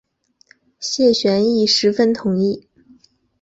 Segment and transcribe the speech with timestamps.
[0.79, 2.67] 谢玄亦十分同意。